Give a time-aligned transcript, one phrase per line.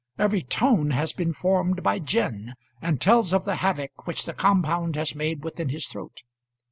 [0.17, 4.95] Every tone has been formed by gin, and tells of the havoc which the compound
[4.95, 6.23] has made within his throat.